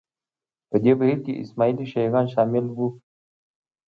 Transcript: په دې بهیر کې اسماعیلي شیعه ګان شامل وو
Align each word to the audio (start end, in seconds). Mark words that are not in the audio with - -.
په 0.69 0.75
دې 0.83 0.93
بهیر 0.99 1.19
کې 1.25 1.39
اسماعیلي 1.43 1.85
شیعه 1.91 2.11
ګان 2.13 2.25
شامل 2.33 2.65
وو 2.71 2.87